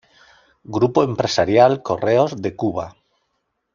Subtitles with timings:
[0.77, 2.95] Grupo Empresarial Correos de Cuba.